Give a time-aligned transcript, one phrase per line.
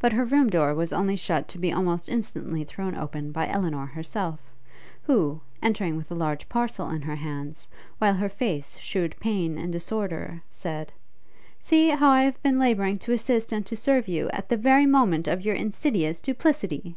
[0.00, 3.86] But her room door was only shut to be almost instantly thrown open by Elinor
[3.86, 4.40] herself,
[5.04, 9.70] who, entering with a large parcel in her hands, while her face shewed pain and
[9.70, 10.92] disorder, said,
[11.60, 14.86] 'See how I have been labouring to assist and to serve you, at the very
[14.86, 16.96] moment of your insidious duplicity!'